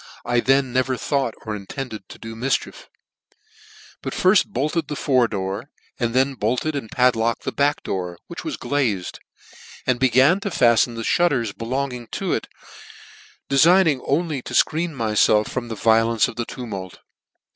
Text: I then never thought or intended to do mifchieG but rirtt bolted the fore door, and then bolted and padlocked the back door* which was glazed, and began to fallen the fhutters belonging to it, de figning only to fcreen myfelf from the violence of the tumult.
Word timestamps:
I 0.25 0.39
then 0.39 0.73
never 0.73 0.97
thought 0.97 1.35
or 1.45 1.55
intended 1.55 2.09
to 2.09 2.17
do 2.17 2.35
mifchieG 2.35 2.85
but 4.01 4.13
rirtt 4.15 4.47
bolted 4.47 4.87
the 4.87 4.95
fore 4.95 5.27
door, 5.27 5.69
and 5.99 6.15
then 6.15 6.33
bolted 6.33 6.75
and 6.75 6.89
padlocked 6.89 7.43
the 7.43 7.51
back 7.51 7.83
door* 7.83 8.17
which 8.25 8.43
was 8.43 8.57
glazed, 8.57 9.19
and 9.85 9.99
began 9.99 10.39
to 10.39 10.49
fallen 10.49 10.95
the 10.95 11.03
fhutters 11.03 11.55
belonging 11.55 12.07
to 12.13 12.33
it, 12.33 12.47
de 13.47 13.57
figning 13.59 14.01
only 14.07 14.41
to 14.41 14.55
fcreen 14.55 14.89
myfelf 14.93 15.47
from 15.49 15.67
the 15.67 15.75
violence 15.75 16.27
of 16.27 16.35
the 16.35 16.45
tumult. 16.45 16.97